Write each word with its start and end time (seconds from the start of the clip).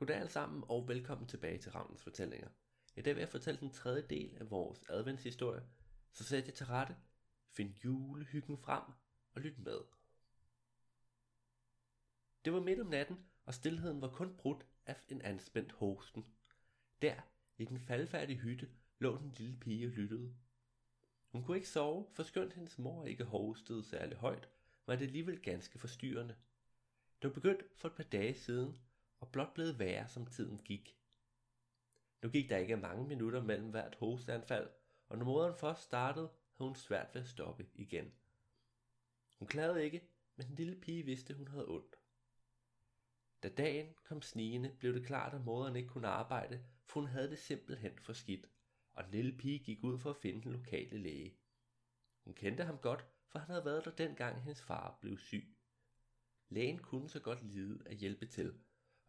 Goddag 0.00 0.16
alle 0.16 0.30
sammen 0.30 0.64
og 0.68 0.88
velkommen 0.88 1.28
tilbage 1.28 1.58
til 1.58 1.72
Ravnens 1.72 2.02
Fortællinger. 2.02 2.48
I 2.96 3.02
dag 3.02 3.14
vil 3.14 3.20
jeg 3.20 3.28
fortælle 3.28 3.60
den 3.60 3.70
tredje 3.70 4.02
del 4.10 4.36
af 4.36 4.50
vores 4.50 4.82
adventshistorie, 4.88 5.62
så 6.12 6.24
sæt 6.24 6.46
jer 6.46 6.52
til 6.52 6.66
rette, 6.66 6.96
find 7.50 7.74
julehyggen 7.84 8.58
frem 8.58 8.82
og 9.32 9.40
lyt 9.40 9.58
med. 9.58 9.80
Det 12.44 12.52
var 12.52 12.60
midt 12.60 12.80
om 12.80 12.86
natten, 12.86 13.16
og 13.44 13.54
stillheden 13.54 14.00
var 14.00 14.08
kun 14.08 14.36
brudt 14.36 14.66
af 14.86 14.96
en 15.08 15.22
anspændt 15.22 15.72
hosten. 15.72 16.26
Der, 17.02 17.20
i 17.58 17.64
den 17.64 17.80
faldfærdige 17.80 18.38
hytte, 18.38 18.70
lå 18.98 19.18
den 19.18 19.32
lille 19.36 19.56
pige 19.56 19.86
og 19.86 19.92
lyttede. 19.92 20.34
Hun 21.28 21.44
kunne 21.44 21.56
ikke 21.56 21.68
sove, 21.68 22.06
for 22.12 22.22
skønt 22.22 22.52
hendes 22.52 22.78
mor 22.78 23.04
ikke 23.04 23.24
hostede 23.24 23.84
særlig 23.84 24.18
højt, 24.18 24.48
var 24.86 24.96
det 24.96 25.06
alligevel 25.06 25.42
ganske 25.42 25.78
forstyrrende. 25.78 26.36
Det 27.22 27.28
var 27.28 27.34
begyndt 27.34 27.62
for 27.76 27.88
et 27.88 27.94
par 27.94 28.02
dage 28.02 28.34
siden, 28.34 28.78
og 29.20 29.32
blot 29.32 29.54
blevet 29.54 29.78
værre, 29.78 30.08
som 30.08 30.26
tiden 30.26 30.58
gik. 30.58 30.96
Nu 32.22 32.28
gik 32.28 32.50
der 32.50 32.56
ikke 32.56 32.76
mange 32.76 33.06
minutter 33.06 33.42
mellem 33.42 33.70
hvert 33.70 33.94
hosteanfald, 33.94 34.70
og 35.08 35.18
når 35.18 35.24
moderen 35.24 35.54
først 35.54 35.82
startede, 35.82 36.30
havde 36.56 36.68
hun 36.68 36.76
svært 36.76 37.14
ved 37.14 37.22
at 37.22 37.28
stoppe 37.28 37.66
igen. 37.74 38.12
Hun 39.38 39.48
klagede 39.48 39.84
ikke, 39.84 40.08
men 40.36 40.46
den 40.46 40.54
lille 40.54 40.80
pige 40.80 41.04
vidste, 41.04 41.34
hun 41.34 41.48
havde 41.48 41.68
ondt. 41.68 41.96
Da 43.42 43.48
dagen 43.48 43.94
kom 44.04 44.22
snigende, 44.22 44.76
blev 44.78 44.94
det 44.94 45.06
klart, 45.06 45.34
at 45.34 45.44
moderen 45.44 45.76
ikke 45.76 45.88
kunne 45.88 46.08
arbejde, 46.08 46.64
for 46.84 47.00
hun 47.00 47.08
havde 47.08 47.30
det 47.30 47.38
simpelthen 47.38 47.98
for 47.98 48.12
skidt, 48.12 48.46
og 48.92 49.04
den 49.04 49.12
lille 49.12 49.38
pige 49.38 49.58
gik 49.58 49.84
ud 49.84 49.98
for 49.98 50.10
at 50.10 50.16
finde 50.16 50.42
den 50.42 50.52
lokale 50.52 50.98
læge. 50.98 51.36
Hun 52.24 52.34
kendte 52.34 52.64
ham 52.64 52.78
godt, 52.78 53.06
for 53.28 53.38
han 53.38 53.50
havde 53.50 53.64
været 53.64 53.84
der 53.84 53.90
dengang 53.90 54.42
hendes 54.42 54.62
far 54.62 54.98
blev 55.00 55.18
syg. 55.18 55.56
Lægen 56.48 56.78
kunne 56.78 57.08
så 57.08 57.20
godt 57.20 57.42
lide 57.42 57.82
at 57.86 57.96
hjælpe 57.96 58.26
til, 58.26 58.54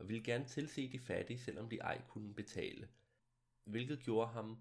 og 0.02 0.08
ville 0.08 0.24
gerne 0.24 0.46
tilse 0.46 0.92
de 0.92 1.00
fattige, 1.00 1.40
selvom 1.40 1.70
de 1.70 1.78
ej 1.78 2.02
kunne 2.08 2.34
betale, 2.34 2.90
hvilket 3.64 4.00
gjorde 4.00 4.32
ham 4.32 4.58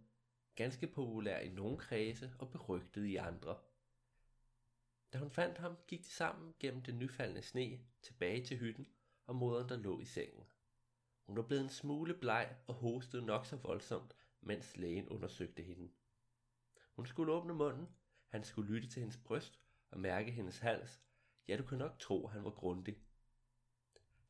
ganske 0.54 0.86
populær 0.86 1.38
i 1.38 1.48
nogle 1.48 1.78
kredse 1.78 2.32
og 2.38 2.50
berygtet 2.50 3.04
i 3.04 3.16
andre. 3.16 3.58
Da 5.12 5.18
hun 5.18 5.30
fandt 5.30 5.58
ham, 5.58 5.76
gik 5.88 6.00
de 6.00 6.10
sammen 6.10 6.54
gennem 6.58 6.82
den 6.82 6.98
nyfaldende 6.98 7.42
sne 7.42 7.80
tilbage 8.02 8.44
til 8.44 8.58
hytten 8.58 8.88
og 9.26 9.36
moderen, 9.36 9.68
der 9.68 9.76
lå 9.76 10.00
i 10.00 10.04
sengen. 10.04 10.44
Hun 11.26 11.36
var 11.36 11.42
blevet 11.42 11.62
en 11.62 11.70
smule 11.70 12.14
bleg 12.14 12.56
og 12.66 12.74
hostede 12.74 13.26
nok 13.26 13.46
så 13.46 13.56
voldsomt, 13.56 14.16
mens 14.40 14.76
lægen 14.76 15.08
undersøgte 15.08 15.62
hende. 15.62 15.90
Hun 16.96 17.06
skulle 17.06 17.32
åbne 17.32 17.54
munden, 17.54 17.88
han 18.28 18.44
skulle 18.44 18.72
lytte 18.74 18.88
til 18.88 19.00
hendes 19.00 19.18
bryst 19.24 19.60
og 19.90 20.00
mærke 20.00 20.30
hendes 20.30 20.58
hals. 20.58 21.02
Ja, 21.48 21.56
du 21.56 21.62
kan 21.62 21.78
nok 21.78 21.98
tro, 21.98 22.26
han 22.26 22.44
var 22.44 22.50
grundig. 22.50 23.09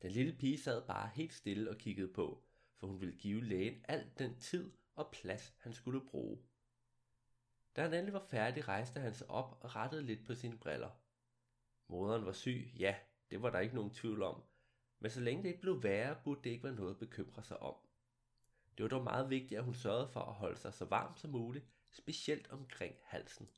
Den 0.01 0.11
lille 0.11 0.33
pige 0.33 0.57
sad 0.57 0.87
bare 0.87 1.09
helt 1.13 1.33
stille 1.33 1.69
og 1.69 1.77
kiggede 1.77 2.13
på, 2.13 2.43
for 2.75 2.87
hun 2.87 3.01
ville 3.01 3.15
give 3.15 3.43
lægen 3.43 3.85
al 3.87 4.11
den 4.19 4.39
tid 4.39 4.71
og 4.95 5.11
plads, 5.11 5.55
han 5.59 5.73
skulle 5.73 6.01
bruge. 6.01 6.39
Da 7.75 7.81
han 7.81 7.93
endelig 7.93 8.13
var 8.13 8.27
færdig, 8.29 8.67
rejste 8.67 8.99
han 8.99 9.13
sig 9.13 9.29
op 9.29 9.57
og 9.61 9.75
rettede 9.75 10.03
lidt 10.03 10.25
på 10.25 10.35
sine 10.35 10.57
briller. 10.57 10.89
Moderen 11.87 12.25
var 12.25 12.31
syg, 12.31 12.71
ja, 12.79 12.95
det 13.31 13.41
var 13.41 13.49
der 13.49 13.59
ikke 13.59 13.75
nogen 13.75 13.91
tvivl 13.91 14.23
om, 14.23 14.43
men 14.99 15.11
så 15.11 15.19
længe 15.19 15.43
det 15.43 15.49
ikke 15.49 15.61
blev 15.61 15.83
værre, 15.83 16.21
burde 16.23 16.41
det 16.43 16.49
ikke 16.49 16.63
være 16.63 16.75
noget 16.75 16.91
at 16.91 16.99
bekymre 16.99 17.43
sig 17.43 17.61
om. 17.61 17.75
Det 18.77 18.83
var 18.83 18.89
dog 18.89 19.03
meget 19.03 19.29
vigtigt, 19.29 19.57
at 19.57 19.63
hun 19.63 19.73
sørgede 19.73 20.07
for 20.07 20.19
at 20.19 20.33
holde 20.33 20.57
sig 20.57 20.73
så 20.73 20.85
varm 20.85 21.17
som 21.17 21.31
muligt, 21.31 21.65
specielt 21.91 22.51
omkring 22.51 22.95
halsen. 23.03 23.49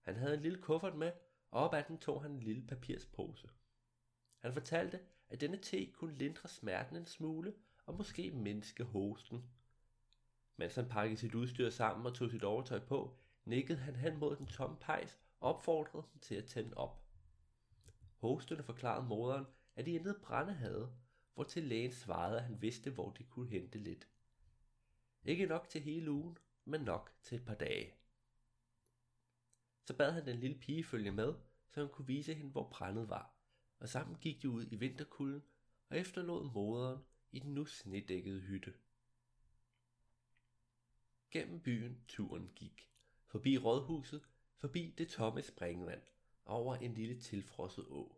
Han 0.00 0.16
havde 0.16 0.34
en 0.34 0.42
lille 0.42 0.62
kuffert 0.62 0.96
med, 0.96 1.12
og 1.50 1.64
op 1.64 1.74
ad 1.74 1.82
den 1.88 1.98
tog 1.98 2.22
han 2.22 2.30
en 2.30 2.42
lille 2.42 2.66
papirspose. 2.66 3.48
Han 4.42 4.52
fortalte, 4.52 5.00
at 5.28 5.40
denne 5.40 5.56
te 5.56 5.86
kunne 5.86 6.14
lindre 6.14 6.48
smerten 6.48 6.96
en 6.96 7.06
smule, 7.06 7.54
og 7.86 7.94
måske 7.94 8.30
mindske 8.30 8.84
hosten. 8.84 9.44
Mens 10.56 10.74
han 10.74 10.88
pakkede 10.88 11.20
sit 11.20 11.34
udstyr 11.34 11.70
sammen 11.70 12.06
og 12.06 12.14
tog 12.14 12.30
sit 12.30 12.44
overtøj 12.44 12.78
på, 12.78 13.18
nikkede 13.44 13.78
han 13.78 13.96
hen 13.96 14.18
mod 14.18 14.36
den 14.36 14.46
tomme 14.46 14.76
pejs 14.80 15.18
og 15.40 15.54
opfordrede 15.54 16.06
dem 16.12 16.20
til 16.20 16.34
at 16.34 16.44
tænde 16.44 16.76
op. 16.76 17.04
Hostene 18.16 18.62
forklarede 18.62 19.06
moderen, 19.06 19.46
at 19.76 19.86
de 19.86 19.92
intet 19.92 20.16
brænde 20.22 20.52
havde, 20.52 20.92
hvor 21.34 21.44
til 21.44 21.62
lægen 21.62 21.92
svarede, 21.92 22.36
at 22.36 22.44
han 22.44 22.62
vidste, 22.62 22.90
hvor 22.90 23.10
de 23.10 23.24
kunne 23.24 23.48
hente 23.48 23.78
lidt. 23.78 24.08
Ikke 25.24 25.46
nok 25.46 25.68
til 25.68 25.80
hele 25.80 26.10
ugen, 26.10 26.38
men 26.64 26.80
nok 26.80 27.12
til 27.22 27.36
et 27.36 27.44
par 27.44 27.54
dage. 27.54 27.94
Så 29.84 29.96
bad 29.96 30.12
han 30.12 30.26
den 30.26 30.36
lille 30.36 30.58
pige 30.58 30.84
følge 30.84 31.10
med, 31.10 31.34
så 31.70 31.80
han 31.80 31.88
kunne 31.88 32.06
vise 32.06 32.34
hende, 32.34 32.50
hvor 32.50 32.68
brændet 32.68 33.08
var, 33.08 33.34
og 33.82 33.88
sammen 33.88 34.16
gik 34.20 34.42
de 34.42 34.50
ud 34.50 34.66
i 34.70 34.76
vinterkulden 34.76 35.42
og 35.88 35.98
efterlod 35.98 36.52
moderen 36.52 37.02
i 37.32 37.38
den 37.38 37.54
nu 37.54 37.64
snedækkede 37.64 38.40
hytte. 38.40 38.74
Gennem 41.30 41.60
byen 41.60 42.04
turen 42.08 42.50
gik, 42.56 42.90
forbi 43.26 43.58
rådhuset, 43.58 44.22
forbi 44.56 44.94
det 44.98 45.08
tomme 45.08 45.42
springvand, 45.42 46.02
over 46.44 46.76
en 46.76 46.94
lille 46.94 47.20
tilfrosset 47.20 47.84
å. 47.84 48.16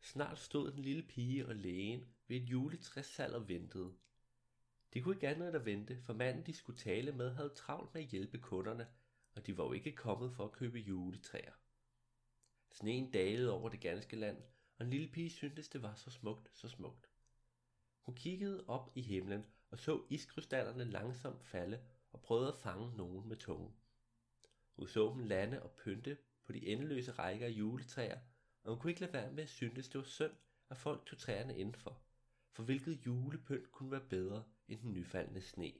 Snart 0.00 0.38
stod 0.38 0.72
den 0.72 0.82
lille 0.82 1.02
pige 1.02 1.46
og 1.46 1.56
lægen 1.56 2.04
ved 2.28 2.36
et 2.36 2.50
juletræssal 2.50 3.34
og 3.34 3.48
ventede. 3.48 3.94
De 4.94 5.00
kunne 5.00 5.14
ikke 5.14 5.28
andet 5.28 5.48
end 5.48 5.56
at 5.56 5.64
vente, 5.64 6.02
for 6.02 6.12
manden 6.12 6.46
de 6.46 6.54
skulle 6.54 6.78
tale 6.78 7.12
med 7.12 7.34
havde 7.34 7.54
travlt 7.56 7.94
med 7.94 8.02
at 8.02 8.08
hjælpe 8.08 8.38
kunderne, 8.38 8.88
og 9.34 9.46
de 9.46 9.58
var 9.58 9.64
jo 9.64 9.72
ikke 9.72 9.92
kommet 9.92 10.32
for 10.32 10.44
at 10.44 10.52
købe 10.52 10.78
juletræer. 10.78 11.52
Sneen 12.70 13.10
dalede 13.10 13.52
over 13.52 13.68
det 13.68 13.80
ganske 13.80 14.16
land, 14.16 14.42
og 14.84 14.86
en 14.86 14.92
lille 14.92 15.08
pige 15.08 15.30
syntes 15.30 15.68
det 15.68 15.82
var 15.82 15.94
så 15.94 16.10
smukt, 16.10 16.50
så 16.52 16.68
smukt. 16.68 17.10
Hun 18.00 18.14
kiggede 18.14 18.64
op 18.66 18.90
i 18.94 19.00
himlen 19.00 19.44
og 19.70 19.78
så 19.78 20.02
iskrystallerne 20.10 20.84
langsomt 20.84 21.44
falde 21.44 21.80
og 22.12 22.20
prøvede 22.20 22.48
at 22.48 22.58
fange 22.58 22.96
nogen 22.96 23.28
med 23.28 23.36
tungen. 23.36 23.74
Hun 24.76 24.88
så 24.88 25.12
dem 25.14 25.24
lande 25.24 25.62
og 25.62 25.70
pynte 25.70 26.16
på 26.44 26.52
de 26.52 26.66
endeløse 26.66 27.12
rækker 27.12 27.46
af 27.46 27.50
juletræer, 27.50 28.18
og 28.62 28.70
hun 28.70 28.80
kunne 28.80 28.90
ikke 28.90 29.00
lade 29.00 29.12
være 29.12 29.32
med 29.32 29.42
at 29.42 29.48
synes, 29.48 29.88
det 29.88 29.98
var 29.98 30.04
synd, 30.04 30.32
at 30.70 30.76
folk 30.76 31.06
tog 31.06 31.18
træerne 31.18 31.58
indenfor. 31.58 32.02
For 32.52 32.62
hvilket 32.62 33.06
julepynt 33.06 33.72
kunne 33.72 33.90
være 33.90 34.08
bedre 34.08 34.44
end 34.68 34.80
den 34.80 34.92
nyfaldende 34.92 35.40
sne? 35.40 35.72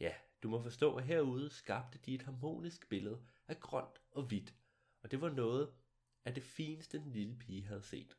Ja, 0.00 0.14
du 0.42 0.48
må 0.48 0.62
forstå, 0.62 0.96
at 0.96 1.04
herude 1.04 1.50
skabte 1.50 1.98
de 1.98 2.14
et 2.14 2.22
harmonisk 2.22 2.88
billede 2.88 3.26
af 3.48 3.60
grønt 3.60 4.02
og 4.10 4.22
hvidt, 4.22 4.54
og 5.02 5.10
det 5.10 5.20
var 5.20 5.30
noget 5.30 5.74
af 6.24 6.34
det 6.34 6.42
fineste, 6.42 6.98
den 6.98 7.12
lille 7.12 7.36
pige 7.36 7.66
havde 7.66 7.82
set. 7.82 8.16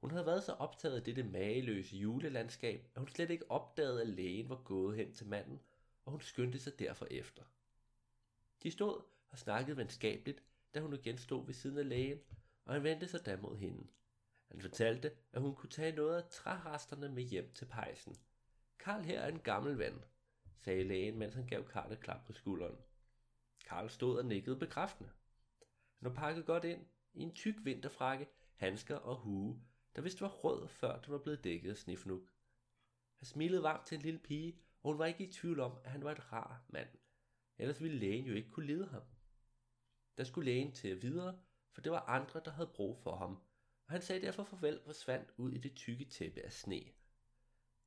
Hun 0.00 0.10
havde 0.10 0.26
været 0.26 0.44
så 0.44 0.52
optaget 0.52 0.96
af 0.96 1.02
dette 1.02 1.22
mageløse 1.22 1.96
julelandskab, 1.96 2.90
at 2.94 3.00
hun 3.00 3.08
slet 3.08 3.30
ikke 3.30 3.50
opdagede, 3.50 4.00
at 4.00 4.08
lægen 4.08 4.48
var 4.48 4.62
gået 4.62 4.96
hen 4.96 5.12
til 5.12 5.26
manden, 5.26 5.60
og 6.04 6.12
hun 6.12 6.20
skyndte 6.20 6.58
sig 6.58 6.78
derfor 6.78 7.06
efter. 7.10 7.42
De 8.62 8.70
stod 8.70 9.02
og 9.28 9.38
snakkede 9.38 9.76
venskabeligt, 9.76 10.42
da 10.74 10.80
hun 10.80 10.94
igen 10.94 11.18
stod 11.18 11.46
ved 11.46 11.54
siden 11.54 11.78
af 11.78 11.88
lægen, 11.88 12.20
og 12.64 12.74
han 12.74 12.82
vendte 12.82 13.08
sig 13.08 13.26
da 13.26 13.36
mod 13.36 13.56
hende. 13.56 13.86
Han 14.48 14.60
fortalte, 14.60 15.12
at 15.32 15.42
hun 15.42 15.54
kunne 15.54 15.70
tage 15.70 15.96
noget 15.96 16.22
af 16.22 16.28
træresterne 16.30 17.08
med 17.08 17.22
hjem 17.22 17.52
til 17.54 17.64
pejsen. 17.64 18.16
Karl 18.78 19.02
her 19.02 19.20
er 19.20 19.28
en 19.28 19.40
gammel 19.40 19.78
ven, 19.78 20.04
sagde 20.56 20.84
lægen, 20.84 21.18
mens 21.18 21.34
han 21.34 21.46
gav 21.46 21.68
Karl 21.68 21.92
et 21.92 22.00
klap 22.00 22.26
på 22.26 22.32
skulderen. 22.32 22.76
Karl 23.64 23.88
stod 23.88 24.18
og 24.18 24.24
nikkede 24.24 24.56
bekræftende. 24.56 25.10
Han 26.06 26.14
var 26.14 26.20
pakket 26.20 26.46
godt 26.46 26.64
ind 26.64 26.86
i 27.14 27.22
en 27.22 27.34
tyk 27.34 27.54
vinterfrakke, 27.64 28.28
handsker 28.56 28.96
og 28.96 29.16
hue, 29.16 29.62
der 29.96 30.02
vist 30.02 30.20
var 30.20 30.28
rød, 30.28 30.68
før 30.68 31.00
den 31.00 31.12
var 31.12 31.18
blevet 31.18 31.44
dækket 31.44 31.70
af 31.70 31.76
snifnuk. 31.76 32.22
Han 33.16 33.26
smilede 33.26 33.62
varmt 33.62 33.86
til 33.86 33.96
en 33.96 34.02
lille 34.02 34.18
pige, 34.18 34.58
og 34.82 34.90
hun 34.90 34.98
var 34.98 35.06
ikke 35.06 35.24
i 35.24 35.32
tvivl 35.32 35.60
om, 35.60 35.78
at 35.84 35.90
han 35.90 36.04
var 36.04 36.12
et 36.12 36.32
rar 36.32 36.64
mand. 36.68 36.88
Ellers 37.58 37.82
ville 37.82 37.98
lægen 37.98 38.24
jo 38.24 38.34
ikke 38.34 38.50
kunne 38.50 38.66
lide 38.66 38.88
ham. 38.88 39.02
Der 40.16 40.24
skulle 40.24 40.50
lægen 40.50 40.72
til 40.72 41.02
videre, 41.02 41.38
for 41.72 41.80
det 41.80 41.92
var 41.92 42.00
andre, 42.00 42.40
der 42.44 42.50
havde 42.50 42.70
brug 42.74 42.98
for 42.98 43.16
ham, 43.16 43.30
og 43.86 43.92
han 43.92 44.02
sagde 44.02 44.26
derfor 44.26 44.44
farvel 44.44 44.78
og 44.78 44.84
forsvandt 44.84 45.32
ud 45.36 45.52
i 45.52 45.58
det 45.58 45.74
tykke 45.74 46.04
tæppe 46.04 46.40
af 46.40 46.52
sne. 46.52 46.82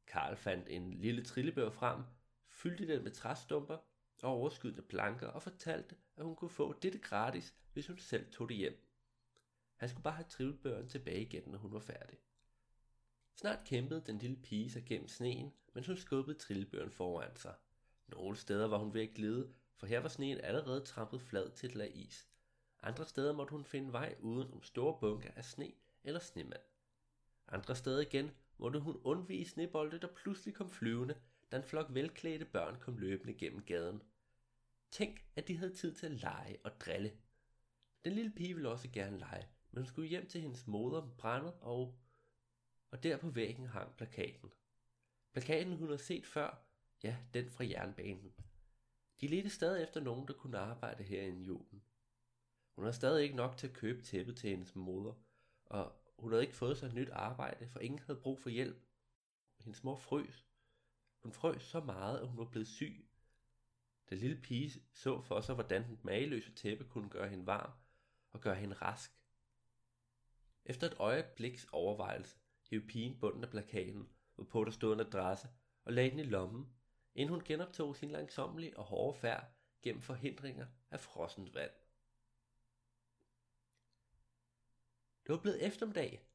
Karl 0.07 0.35
fandt 0.35 0.69
en 0.69 0.93
lille 0.93 1.23
trillebør 1.23 1.69
frem, 1.69 2.03
fyldte 2.47 2.87
den 2.87 3.03
med 3.03 3.11
træstumper 3.11 3.77
og 4.23 4.31
overskydende 4.31 4.81
planker 4.81 5.27
og 5.27 5.41
fortalte, 5.41 5.95
at 6.17 6.25
hun 6.25 6.35
kunne 6.35 6.49
få 6.49 6.79
dette 6.79 6.99
gratis, 6.99 7.55
Ligesom 7.79 7.95
hvis 7.95 8.03
hun 8.03 8.09
selv 8.09 8.31
tog 8.31 8.49
det 8.49 8.57
hjem. 8.57 8.85
Han 9.75 9.89
skulle 9.89 10.03
bare 10.03 10.13
have 10.13 10.29
trillebøren 10.29 10.89
tilbage 10.89 11.21
igen, 11.21 11.43
når 11.45 11.57
hun 11.57 11.73
var 11.73 11.79
færdig. 11.79 12.17
Snart 13.35 13.65
kæmpede 13.65 14.03
den 14.05 14.17
lille 14.17 14.35
pige 14.35 14.71
sig 14.71 14.85
gennem 14.85 15.07
sneen, 15.07 15.53
mens 15.73 15.87
hun 15.87 15.97
skubbede 15.97 16.37
trillebøren 16.37 16.91
foran 16.91 17.35
sig. 17.35 17.55
Nogle 18.07 18.37
steder 18.37 18.67
var 18.67 18.77
hun 18.77 18.93
ved 18.93 19.01
at 19.01 19.13
glide, 19.13 19.53
for 19.75 19.87
her 19.87 19.99
var 19.99 20.09
sneen 20.09 20.37
allerede 20.37 20.85
trampet 20.85 21.21
flad 21.21 21.51
til 21.51 21.69
et 21.69 21.75
lag 21.75 21.95
is. 21.95 22.27
Andre 22.83 23.05
steder 23.05 23.33
måtte 23.33 23.51
hun 23.51 23.65
finde 23.65 23.93
vej 23.93 24.15
uden 24.19 24.53
om 24.53 24.63
store 24.63 24.97
bunker 24.99 25.31
af 25.35 25.45
sne 25.45 25.71
eller 26.03 26.19
snemand. 26.19 26.61
Andre 27.47 27.75
steder 27.75 28.01
igen 28.01 28.31
måtte 28.57 28.79
hun 28.79 29.01
undvige 29.03 29.45
snebolde, 29.45 29.99
der 29.99 30.07
pludselig 30.15 30.55
kom 30.55 30.69
flyvende, 30.69 31.15
da 31.51 31.57
en 31.57 31.63
flok 31.63 31.87
velklædte 31.89 32.45
børn 32.45 32.79
kom 32.79 32.97
løbende 32.97 33.33
gennem 33.33 33.63
gaden. 33.63 34.01
Tænk, 34.91 35.25
at 35.35 35.47
de 35.47 35.57
havde 35.57 35.75
tid 35.75 35.93
til 35.93 36.05
at 36.05 36.11
lege 36.11 36.57
og 36.63 36.81
drille. 36.81 37.11
Den 38.03 38.13
lille 38.13 38.31
pige 38.31 38.53
ville 38.53 38.69
også 38.69 38.89
gerne 38.93 39.17
lege, 39.17 39.47
men 39.71 39.81
hun 39.81 39.87
skulle 39.87 40.09
hjem 40.09 40.27
til 40.27 40.41
hendes 40.41 40.67
moder 40.67 41.15
brændet 41.17 41.53
og... 41.61 41.99
og 42.91 43.03
der 43.03 43.17
på 43.17 43.29
væggen 43.29 43.67
hang 43.67 43.95
plakaten. 43.97 44.51
Plakaten 45.31 45.77
hun 45.77 45.87
havde 45.87 46.01
set 46.01 46.25
før, 46.25 46.65
ja, 47.03 47.17
den 47.33 47.49
fra 47.49 47.65
jernbanen. 47.65 48.33
De 49.21 49.27
ledte 49.27 49.49
stadig 49.49 49.83
efter 49.83 50.01
nogen, 50.01 50.27
der 50.27 50.33
kunne 50.33 50.57
arbejde 50.57 51.03
her 51.03 51.23
i 51.23 51.43
julen. 51.43 51.83
Hun 52.75 52.83
havde 52.83 52.95
stadig 52.95 53.23
ikke 53.23 53.35
nok 53.35 53.57
til 53.57 53.67
at 53.67 53.73
købe 53.73 54.01
tæppet 54.01 54.37
til 54.37 54.49
hendes 54.49 54.75
moder, 54.75 55.13
og 55.65 55.95
hun 56.19 56.31
havde 56.31 56.43
ikke 56.43 56.55
fået 56.55 56.77
sig 56.77 56.87
et 56.87 56.93
nyt 56.93 57.09
arbejde, 57.09 57.67
for 57.67 57.79
ingen 57.79 57.99
havde 57.99 58.19
brug 58.19 58.39
for 58.39 58.49
hjælp. 58.49 58.83
Hendes 59.59 59.83
mor 59.83 59.95
frøs. 59.95 60.45
Hun 61.23 61.33
frøs 61.33 61.63
så 61.63 61.79
meget, 61.79 62.19
at 62.19 62.27
hun 62.27 62.37
var 62.37 62.45
blevet 62.45 62.67
syg. 62.67 63.09
Den 64.09 64.17
lille 64.17 64.41
pige 64.41 64.81
så 64.93 65.21
for 65.21 65.41
sig, 65.41 65.55
hvordan 65.55 65.83
den 65.83 65.99
mageløse 66.03 66.51
tæppe 66.51 66.83
kunne 66.83 67.09
gøre 67.09 67.29
hende 67.29 67.45
varm 67.45 67.71
og 68.31 68.41
gøre 68.41 68.55
hende 68.55 68.75
rask. 68.75 69.11
Efter 70.65 70.87
et 70.87 70.95
øjebliks 70.99 71.67
overvejelse 71.71 72.39
hævde 72.69 72.87
pigen 72.87 73.19
bunden 73.19 73.43
af 73.43 73.49
plakaten, 73.49 74.09
hvorpå 74.35 74.63
der 74.63 74.71
stod 74.71 74.93
en 74.93 74.99
adresse, 74.99 75.47
og 75.85 75.93
lagde 75.93 76.09
den 76.09 76.19
i 76.19 76.23
lommen, 76.23 76.73
inden 77.15 77.33
hun 77.33 77.43
genoptog 77.43 77.95
sin 77.95 78.11
langsommelige 78.11 78.77
og 78.77 78.83
hårde 78.83 79.19
færd 79.19 79.51
gennem 79.81 80.01
forhindringer 80.01 80.67
af 80.91 80.99
frossent 80.99 81.53
vand. 81.53 81.71
Det 85.23 85.33
var 85.33 85.41
blevet 85.41 85.65
eftermiddag. 85.65 86.25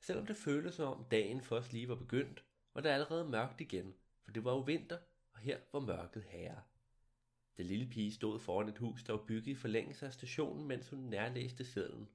Selvom 0.00 0.26
det 0.26 0.36
føltes 0.36 0.74
som 0.74 0.98
om 0.98 1.04
dagen 1.04 1.42
først 1.42 1.72
lige 1.72 1.88
var 1.88 1.94
begyndt, 1.94 2.44
var 2.74 2.80
det 2.80 2.88
allerede 2.88 3.28
mørkt 3.28 3.60
igen, 3.60 3.94
for 4.22 4.30
det 4.30 4.44
var 4.44 4.52
jo 4.52 4.58
vinter, 4.58 4.98
og 5.32 5.38
her 5.38 5.60
var 5.72 5.80
mørket 5.80 6.22
herre. 6.22 6.62
Den 7.58 7.66
lille 7.66 7.86
pige 7.86 8.12
stod 8.12 8.38
foran 8.38 8.68
et 8.68 8.78
hus, 8.78 9.04
der 9.04 9.12
var 9.12 9.24
bygget 9.24 9.46
i 9.46 9.54
forlængelse 9.54 10.06
af 10.06 10.12
stationen, 10.12 10.68
mens 10.68 10.88
hun 10.88 10.98
nærlæste 10.98 11.64
sedlen. 11.64 12.08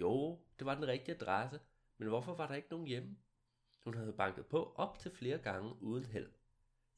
Jo, 0.00 0.38
det 0.58 0.66
var 0.66 0.74
den 0.74 0.86
rigtige 0.86 1.14
adresse, 1.14 1.60
men 1.98 2.08
hvorfor 2.08 2.34
var 2.34 2.48
der 2.48 2.54
ikke 2.54 2.68
nogen 2.70 2.86
hjemme? 2.86 3.16
Hun 3.84 3.94
havde 3.94 4.12
banket 4.12 4.46
på 4.46 4.72
op 4.76 4.98
til 4.98 5.10
flere 5.10 5.38
gange 5.38 5.82
uden 5.82 6.04
held. 6.04 6.30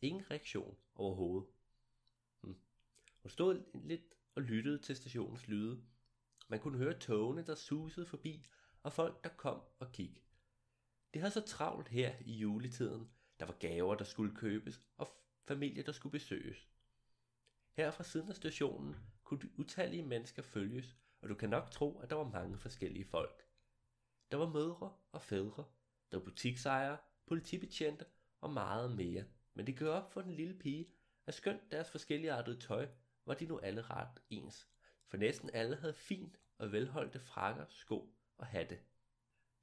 Ingen 0.01 0.31
reaktion 0.31 0.77
overhovedet. 0.95 1.49
Hmm. 2.41 2.57
Hun 3.23 3.31
stod 3.31 3.63
lidt 3.75 4.15
og 4.35 4.43
lyttede 4.43 4.79
til 4.79 4.97
stationens 4.97 5.49
lyde. 5.49 5.83
Man 6.49 6.61
kunne 6.61 6.79
høre 6.79 6.99
togene, 6.99 7.47
der 7.47 7.55
susede 7.55 8.07
forbi, 8.07 8.47
og 8.83 8.93
folk, 8.93 9.25
der 9.25 9.31
kom 9.31 9.63
og 9.79 9.93
gik. 9.93 10.25
Det 11.15 11.21
havde 11.21 11.33
så 11.33 11.41
travlt 11.41 11.89
her 11.89 12.15
i 12.21 12.33
juletiden. 12.33 13.11
Der 13.41 13.47
var 13.47 13.55
gaver, 13.55 13.95
der 13.95 14.05
skulle 14.05 14.37
købes, 14.37 14.81
og 14.97 15.09
familier, 15.45 15.83
der 15.83 15.93
skulle 15.93 16.13
besøges. 16.13 16.69
Her 17.79 17.91
fra 17.91 18.05
siden 18.05 18.29
af 18.29 18.37
stationen 18.37 18.97
kunne 19.25 19.41
de 19.41 19.59
utallige 19.59 20.03
mennesker 20.03 20.43
følges, 20.43 20.97
og 21.23 21.29
du 21.29 21.35
kan 21.35 21.49
nok 21.49 21.71
tro, 21.71 21.99
at 21.99 22.11
der 22.11 22.17
var 22.17 22.29
mange 22.29 22.59
forskellige 22.59 23.05
folk. 23.05 23.45
Der 24.31 24.37
var 24.37 24.49
mødre 24.49 24.93
og 25.13 25.23
fædre, 25.23 25.65
der 26.11 26.19
var 26.19 26.25
butiksejere, 26.25 26.99
politibetjente 27.27 28.05
og 28.41 28.53
meget 28.53 28.97
mere. 28.97 29.25
Men 29.55 29.67
det 29.67 29.77
gør 29.77 29.95
op 29.95 30.13
for 30.13 30.21
den 30.21 30.35
lille 30.35 30.55
pige, 30.59 30.89
at 31.27 31.35
skønt 31.35 31.73
deres 31.73 31.91
forskellige 31.91 32.33
artede 32.33 32.61
tøj, 32.61 32.89
var 33.27 33.35
de 33.35 33.47
nu 33.47 33.59
alle 33.59 33.83
ret 33.83 34.21
ens. 34.31 34.69
For 35.07 35.17
næsten 35.17 35.51
alle 35.53 35.77
havde 35.77 35.95
fint 35.95 36.39
og 36.59 36.73
velholdte 36.73 37.21
frakker, 37.21 37.65
sko 37.69 38.15
og 38.39 38.47
hatte. 38.47 38.79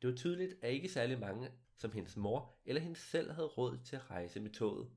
Det 0.02 0.10
var 0.10 0.16
tydeligt, 0.16 0.56
at 0.62 0.74
ikke 0.74 0.90
særlig 0.90 1.20
mange, 1.20 1.52
som 1.78 1.92
hendes 1.92 2.18
mor 2.18 2.60
eller 2.66 2.82
hendes 2.82 3.00
selv 3.00 3.32
havde 3.32 3.48
råd 3.48 3.78
til 3.78 3.96
at 3.96 4.12
rejse 4.12 4.40
med 4.40 4.52
toget. 4.52 4.92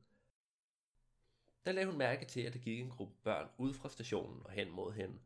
Der 1.67 1.73
lagde 1.73 1.87
hun 1.91 1.99
mærke 1.99 2.25
til, 2.25 2.41
at 2.41 2.53
der 2.53 2.59
gik 2.59 2.81
en 2.81 2.91
gruppe 2.91 3.15
børn 3.23 3.49
ud 3.59 3.75
fra 3.75 3.89
stationen 3.89 4.47
og 4.47 4.51
hen 4.51 4.71
mod 4.71 4.93
hende. 4.93 5.19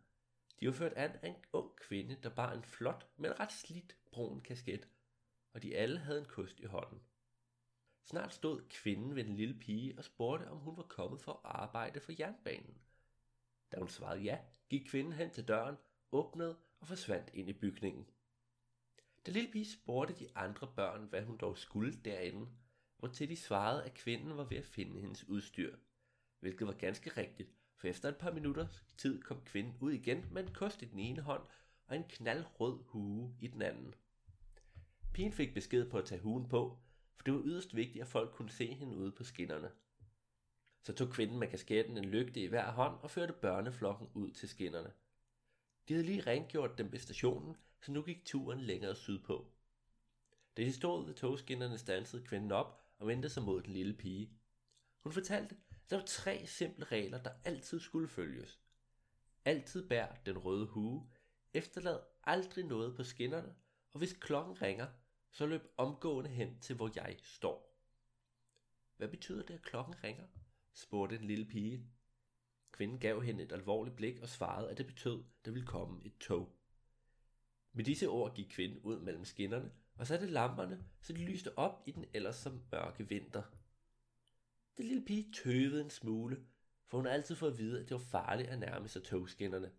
De 0.61 0.67
var 0.67 0.73
ført 0.73 0.93
an 0.93 1.11
af 1.23 1.29
en 1.29 1.37
ung 1.53 1.77
kvinde, 1.77 2.17
der 2.23 2.29
bar 2.29 2.53
en 2.53 2.63
flot, 2.63 3.07
men 3.17 3.41
ret 3.41 3.53
slidt 3.53 3.97
brun 4.13 4.41
kasket, 4.41 4.89
og 5.53 5.63
de 5.63 5.77
alle 5.77 5.99
havde 5.99 6.19
en 6.19 6.25
kost 6.25 6.61
i 6.61 6.65
hånden. 6.65 7.01
Snart 8.05 8.35
stod 8.35 8.63
kvinden 8.69 9.17
ved 9.17 9.25
den 9.25 9.37
lille 9.37 9.55
pige 9.55 9.99
og 9.99 10.05
spurgte, 10.05 10.51
om 10.51 10.59
hun 10.59 10.77
var 10.77 10.83
kommet 10.83 11.21
for 11.21 11.33
at 11.33 11.41
arbejde 11.45 12.01
for 12.01 12.13
jernbanen. 12.19 12.79
Da 13.73 13.79
hun 13.79 13.89
svarede 13.89 14.23
ja, 14.23 14.39
gik 14.69 14.87
kvinden 14.87 15.13
hen 15.13 15.31
til 15.31 15.49
døren, 15.49 15.77
åbnede 16.13 16.59
og 16.81 16.87
forsvandt 16.87 17.31
ind 17.35 17.49
i 17.49 17.53
bygningen. 17.53 18.07
Da 19.27 19.31
lille 19.31 19.53
pige 19.53 19.73
spurgte 19.73 20.15
de 20.15 20.29
andre 20.35 20.73
børn, 20.77 21.05
hvad 21.05 21.23
hun 21.23 21.37
dog 21.37 21.59
skulle 21.59 21.93
derinde, 22.05 22.49
hvortil 22.99 23.29
de 23.29 23.37
svarede, 23.37 23.85
at 23.85 23.95
kvinden 23.95 24.37
var 24.37 24.45
ved 24.45 24.57
at 24.57 24.67
finde 24.67 25.01
hendes 25.01 25.29
udstyr, 25.29 25.77
hvilket 26.43 26.67
var 26.67 26.73
ganske 26.73 27.11
rigtigt, 27.11 27.51
for 27.77 27.89
efter 27.89 28.09
et 28.09 28.17
par 28.17 28.33
minutter 28.33 28.67
tid 28.97 29.23
kom 29.23 29.41
kvinden 29.45 29.77
ud 29.81 29.93
igen 29.93 30.29
med 30.31 30.43
en 30.43 30.55
kost 30.55 30.83
i 30.83 30.85
den 30.85 30.99
ene 30.99 31.21
hånd 31.21 31.43
og 31.87 31.97
en 31.97 32.05
knaldrød 32.09 32.83
hue 32.85 33.37
i 33.41 33.47
den 33.47 33.63
anden. 33.63 33.95
Pigen 35.13 35.33
fik 35.33 35.55
besked 35.55 35.91
på 35.91 35.99
at 35.99 36.05
tage 36.05 36.21
huen 36.21 36.49
på, 36.49 36.79
for 37.17 37.25
det 37.25 37.35
var 37.35 37.43
yderst 37.45 37.77
vigtigt, 37.77 38.03
at 38.03 38.09
folk 38.09 38.35
kunne 38.35 38.51
se 38.51 38.75
hende 38.75 38.97
ude 38.97 39.13
på 39.13 39.25
skinnerne. 39.25 39.71
Så 40.83 40.93
tog 40.93 41.11
kvinden 41.11 41.39
med 41.39 41.49
kasketten 41.49 41.99
en 41.99 42.05
lygte 42.05 42.41
i 42.41 42.47
hver 42.47 42.73
hånd 42.73 42.95
og 43.03 43.11
førte 43.11 43.33
børneflokken 43.33 44.09
ud 44.15 44.31
til 44.31 44.49
skinnerne. 44.49 44.93
De 45.89 45.95
havde 45.95 46.07
lige 46.07 46.21
rengjort 46.21 46.79
dem 46.79 46.93
ved 46.93 46.99
stationen, 46.99 47.57
så 47.81 47.93
nu 47.93 48.03
gik 48.03 48.25
turen 48.25 48.61
længere 48.61 48.97
sydpå. 48.97 49.53
Da 50.57 50.63
de 50.63 50.73
stod 50.73 51.07
ved 51.07 51.15
togskinnerne, 51.15 51.79
stansede 51.79 52.25
kvinden 52.25 52.53
op 52.53 52.85
og 52.99 53.07
vendte 53.07 53.29
sig 53.29 53.43
mod 53.43 53.63
den 53.63 53.73
lille 53.73 53.95
pige. 53.95 54.31
Hun 55.03 55.13
fortalte, 55.13 55.57
der 55.93 55.99
var 55.99 56.07
tre 56.07 56.47
simple 56.47 56.85
regler, 56.85 57.23
der 57.23 57.31
altid 57.45 57.81
skulle 57.81 58.09
følges. 58.09 58.61
Altid 59.45 59.89
bær 59.89 60.07
den 60.27 60.39
røde 60.39 60.67
hue, 60.67 61.11
efterlad 61.55 62.01
aldrig 62.25 62.65
noget 62.65 62.97
på 62.97 63.05
skinnerne, 63.05 63.55
og 63.93 63.99
hvis 63.99 64.13
klokken 64.13 64.63
ringer, 64.63 64.87
så 65.31 65.47
løb 65.47 65.63
omgående 65.77 66.31
hen 66.31 66.61
til, 66.61 66.77
hvor 66.77 66.91
jeg 66.95 67.17
står. 67.23 67.79
Hvad 68.97 69.09
betyder 69.09 69.43
det, 69.43 69.55
at 69.55 69.63
klokken 69.63 70.05
ringer? 70.05 70.27
spurgte 70.73 71.17
en 71.17 71.25
lille 71.25 71.45
pige. 71.45 71.87
Kvinden 72.71 72.99
gav 72.99 73.23
hende 73.23 73.43
et 73.43 73.53
alvorligt 73.53 73.97
blik 73.97 74.21
og 74.21 74.29
svarede, 74.29 74.71
at 74.71 74.79
det 74.79 74.87
betød, 74.87 75.19
at 75.21 75.45
der 75.45 75.51
ville 75.51 75.67
komme 75.67 76.05
et 76.05 76.19
tog. 76.19 76.57
Med 77.73 77.85
disse 77.85 78.09
ord 78.09 78.35
gik 78.35 78.49
kvinden 78.51 78.79
ud 78.79 79.01
mellem 79.01 79.25
skinnerne 79.25 79.73
og 79.97 80.07
satte 80.07 80.27
lamperne, 80.27 80.85
så 81.01 81.13
de 81.13 81.25
lyste 81.25 81.59
op 81.59 81.83
i 81.87 81.91
den 81.91 82.05
ellers 82.15 82.37
så 82.37 82.59
mørke 82.73 83.09
vinter. 83.09 83.43
Den 84.77 84.87
lille 84.87 85.05
pige 85.05 85.33
tøvede 85.33 85.81
en 85.81 85.91
smule, 85.91 86.47
for 86.87 86.99
hun 86.99 87.07
havde 87.07 87.17
altid 87.17 87.37
fået 87.37 87.53
at 87.53 87.59
vide, 87.59 87.81
at 87.81 87.89
det 87.89 87.95
var 87.95 88.01
farligt 88.01 88.49
at 88.49 88.59
nærme 88.59 88.89
sig 88.89 89.03
togskinnerne. 89.03 89.73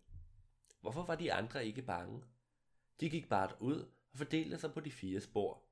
Hvorfor 0.80 1.02
var 1.02 1.14
de 1.14 1.32
andre 1.32 1.66
ikke 1.66 1.82
bange? 1.82 2.24
De 3.00 3.10
gik 3.10 3.28
bare 3.28 3.62
ud 3.62 3.80
og 4.12 4.18
fordelte 4.18 4.58
sig 4.58 4.72
på 4.72 4.80
de 4.80 4.90
fire 4.90 5.20
spor. 5.20 5.62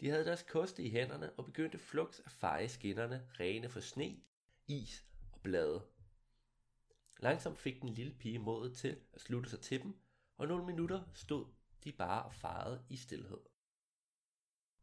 De 0.00 0.08
havde 0.08 0.24
deres 0.24 0.42
koste 0.42 0.82
i 0.82 0.90
hænderne 0.90 1.32
og 1.32 1.44
begyndte 1.44 1.78
flugt 1.78 2.20
at 2.24 2.32
feje 2.32 2.68
skinnerne 2.68 3.28
rene 3.40 3.68
for 3.68 3.80
sne, 3.80 4.20
is 4.66 5.04
og 5.32 5.40
blade. 5.40 5.82
Langsomt 7.18 7.58
fik 7.58 7.80
den 7.80 7.88
lille 7.88 8.12
pige 8.12 8.38
modet 8.38 8.76
til 8.76 9.00
at 9.12 9.20
slutte 9.20 9.50
sig 9.50 9.60
til 9.60 9.82
dem, 9.82 9.96
og 10.36 10.46
nogle 10.46 10.66
minutter 10.66 11.02
stod 11.14 11.46
de 11.84 11.92
bare 11.92 12.24
og 12.24 12.34
farede 12.34 12.84
i 12.90 12.96
stillhed. 12.96 13.40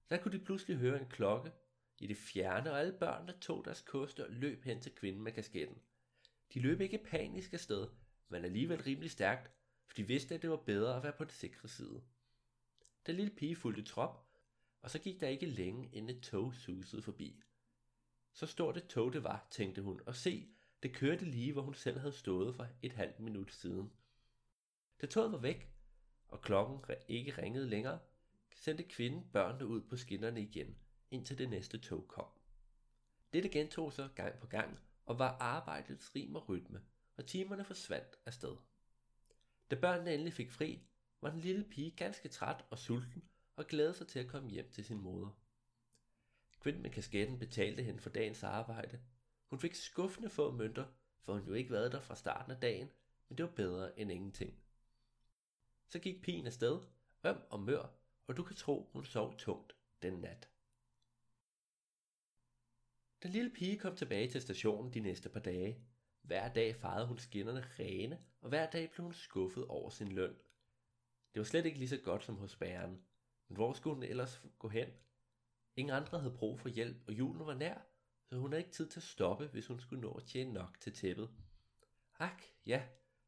Der 0.10 0.18
kunne 0.18 0.40
de 0.40 0.46
pludselig 0.46 0.78
høre 0.78 1.02
en 1.02 1.10
klokke 1.10 1.52
i 2.00 2.08
det 2.08 2.18
fjerne, 2.18 2.72
og 2.72 2.80
alle 2.80 2.98
børnene 3.00 3.34
tog 3.42 3.66
deres 3.66 3.82
koste 3.82 4.26
og 4.26 4.32
løb 4.32 4.64
hen 4.64 4.82
til 4.82 4.96
kvinden 4.96 5.24
med 5.24 5.32
kasketten. 5.32 5.78
De 6.54 6.60
løb 6.60 6.82
ikke 6.82 6.98
panisk 6.98 7.54
afsted, 7.54 7.88
men 8.30 8.46
alligevel 8.46 8.82
rimelig 8.84 9.12
stærkt, 9.12 9.52
for 9.86 9.96
de 9.96 10.04
vidste, 10.04 10.36
at 10.36 10.42
det 10.42 10.50
var 10.50 10.64
bedre 10.66 10.98
at 10.98 11.04
være 11.04 11.14
på 11.18 11.24
den 11.24 11.32
sikre 11.32 11.68
side. 11.68 12.04
Den 13.06 13.16
lille 13.16 13.32
pige 13.32 13.56
fulgte 13.56 13.84
trop, 13.84 14.28
og 14.82 14.90
så 14.90 15.00
gik 15.00 15.22
der 15.22 15.28
ikke 15.28 15.46
længe, 15.46 15.90
inden 15.94 16.16
et 16.16 16.24
tog 16.24 16.54
susede 16.54 17.02
forbi. 17.02 17.44
Så 18.34 18.46
stort 18.46 18.78
et 18.78 18.88
tog 18.88 19.14
det 19.14 19.24
var, 19.24 19.48
tænkte 19.52 19.82
hun, 19.82 20.02
og 20.06 20.16
se, 20.16 20.48
det 20.84 20.94
kørte 20.94 21.26
lige, 21.26 21.54
hvor 21.54 21.62
hun 21.62 21.74
selv 21.74 22.00
havde 22.00 22.14
stået 22.14 22.56
for 22.56 22.68
et 22.82 22.94
halvt 22.94 23.20
minut 23.20 23.52
siden. 23.52 23.94
Da 25.02 25.08
toget 25.08 25.32
var 25.32 25.38
væk, 25.38 25.70
og 26.28 26.42
klokken 26.42 26.96
ikke 27.08 27.42
ringede 27.42 27.70
længere, 27.70 28.00
sendte 28.52 28.84
kvinden 28.84 29.30
børnene 29.34 29.68
ud 29.68 29.82
på 29.82 29.98
skinnerne 29.98 30.42
igen, 30.42 30.78
indtil 31.14 31.38
det 31.38 31.50
næste 31.50 31.78
tog 31.78 32.08
kom. 32.08 32.28
Dette 33.34 33.50
gentog 33.50 33.94
sig 33.94 34.10
gang 34.16 34.40
på 34.40 34.48
gang, 34.48 34.80
og 35.06 35.20
var 35.20 35.38
arbejdets 35.40 36.16
rim 36.16 36.36
og 36.36 36.50
rytme, 36.50 36.82
og 37.18 37.26
timerne 37.26 37.66
forsvandt 37.66 38.20
afsted. 38.26 38.58
Da 39.72 39.76
børnene 39.76 40.14
endelig 40.14 40.34
fik 40.34 40.52
fri, 40.52 40.84
var 41.22 41.30
den 41.30 41.40
lille 41.40 41.64
pige 41.64 41.92
ganske 41.92 42.30
træt 42.30 42.66
og 42.70 42.80
sulten, 42.80 43.24
og 43.56 43.68
glædede 43.68 43.94
sig 43.94 44.08
til 44.08 44.20
at 44.20 44.28
komme 44.28 44.50
hjem 44.50 44.72
til 44.72 44.86
sin 44.86 45.02
moder. 45.02 45.30
Kvinden 46.60 46.82
med 46.82 46.90
kasketten 46.90 47.40
betalte 47.40 47.84
hende 47.84 48.00
for 48.00 48.10
dagens 48.10 48.44
arbejde. 48.44 49.02
Hun 49.50 49.60
fik 49.60 49.76
skuffende 49.76 50.30
få 50.30 50.52
mønter, 50.52 50.86
for 51.22 51.34
hun 51.34 51.48
jo 51.48 51.54
ikke 51.54 51.72
været 51.72 51.92
der 51.92 52.00
fra 52.00 52.16
starten 52.16 52.52
af 52.52 52.60
dagen, 52.60 52.90
men 53.30 53.38
det 53.38 53.46
var 53.46 53.52
bedre 53.52 54.00
end 54.00 54.12
ingenting. 54.12 54.60
Så 55.88 56.00
gik 56.00 56.22
pigen 56.22 56.48
afsted, 56.48 56.80
øm 57.24 57.38
og 57.50 57.60
mør, 57.60 57.86
og 58.28 58.38
du 58.38 58.44
kan 58.44 58.56
tro, 58.56 58.90
hun 58.94 59.06
sov 59.06 59.38
tungt 59.38 59.76
den 60.02 60.14
nat. 60.14 60.53
Den 63.24 63.32
lille 63.32 63.50
pige 63.50 63.80
kom 63.80 63.96
tilbage 63.96 64.30
til 64.30 64.42
stationen 64.42 64.94
de 64.94 65.00
næste 65.00 65.30
par 65.30 65.40
dage. 65.40 65.78
Hver 66.22 66.54
dag 66.54 66.76
fejrede 66.76 67.08
hun 67.08 67.18
skinnerne 67.18 67.66
rene, 67.80 68.20
og 68.42 68.50
hver 68.50 68.70
dag 68.70 68.92
blev 68.92 69.04
hun 69.04 69.14
skuffet 69.14 69.68
over 69.68 69.90
sin 69.90 70.12
løn. 70.12 70.36
Det 71.34 71.40
var 71.40 71.44
slet 71.44 71.66
ikke 71.66 71.78
lige 71.78 71.90
så 71.90 71.98
godt 71.98 72.24
som 72.24 72.36
hos 72.36 72.56
bæren, 72.56 73.02
men 73.48 73.56
hvor 73.56 73.74
skulle 73.74 73.94
hun 73.94 74.04
ellers 74.04 74.42
gå 74.60 74.68
hen? 74.70 74.88
Ingen 75.76 75.96
andre 75.96 76.20
havde 76.20 76.34
brug 76.38 76.60
for 76.60 76.70
hjælp, 76.70 76.98
og 77.08 77.14
julen 77.14 77.46
var 77.46 77.54
nær, 77.54 77.78
så 78.30 78.36
hun 78.36 78.52
havde 78.52 78.62
ikke 78.62 78.74
tid 78.74 78.88
til 78.88 79.00
at 79.00 79.04
stoppe, 79.04 79.48
hvis 79.48 79.68
hun 79.68 79.80
skulle 79.80 80.02
nå 80.02 80.12
at 80.14 80.24
tjene 80.24 80.54
nok 80.54 80.80
til 80.80 80.94
tæppet. 80.94 81.30
Ak, 82.20 82.44
ja, 82.66 82.84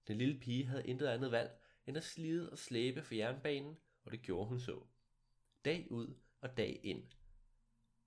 den 0.07 0.17
lille 0.17 0.39
pige 0.39 0.65
havde 0.65 0.87
intet 0.87 1.07
andet 1.07 1.31
valg, 1.31 1.61
end 1.87 1.97
at 1.97 2.03
slide 2.03 2.51
og 2.51 2.57
slæbe 2.57 3.03
for 3.03 3.15
jernbanen, 3.15 3.77
og 4.03 4.11
det 4.11 4.21
gjorde 4.21 4.47
hun 4.47 4.59
så. 4.59 4.83
Dag 5.65 5.87
ud 5.91 6.15
og 6.41 6.57
dag 6.57 6.79
ind. 6.83 7.03